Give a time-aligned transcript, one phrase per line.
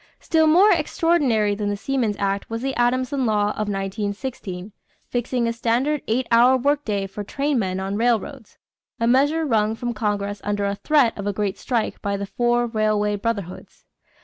[0.19, 4.71] Still more extraordinary than the Seamen's Act was the Adamson law of 1916
[5.07, 8.57] fixing a standard eight hour work day for trainmen on railroads
[8.99, 12.65] a measure wrung from Congress under a threat of a great strike by the four
[12.65, 13.85] Railway Brotherhoods.